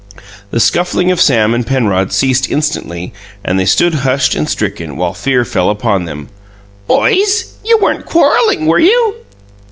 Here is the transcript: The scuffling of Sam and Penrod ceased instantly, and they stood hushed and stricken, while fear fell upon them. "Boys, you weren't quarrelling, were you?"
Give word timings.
The 0.49 0.59
scuffling 0.59 1.11
of 1.11 1.21
Sam 1.21 1.53
and 1.53 1.63
Penrod 1.63 2.11
ceased 2.11 2.49
instantly, 2.49 3.13
and 3.45 3.59
they 3.59 3.65
stood 3.67 3.93
hushed 4.01 4.33
and 4.33 4.49
stricken, 4.49 4.97
while 4.97 5.13
fear 5.13 5.45
fell 5.45 5.69
upon 5.69 6.05
them. 6.05 6.29
"Boys, 6.87 7.53
you 7.63 7.77
weren't 7.77 8.07
quarrelling, 8.07 8.65
were 8.65 8.79
you?" 8.79 9.17